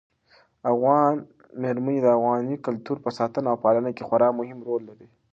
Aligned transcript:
افغان 0.71 1.15
مېرمنې 1.61 1.99
د 2.03 2.07
افغاني 2.17 2.55
کلتور 2.65 2.97
په 3.05 3.09
ساتنه 3.17 3.47
او 3.51 3.57
پالنه 3.65 3.91
کې 3.95 4.05
خورا 4.07 4.29
مهم 4.39 4.59
رول 4.67 4.81
لوبوي. 4.87 5.07